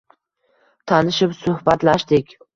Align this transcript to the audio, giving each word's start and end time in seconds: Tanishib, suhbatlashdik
Tanishib, 0.93 1.37
suhbatlashdik 1.43 2.37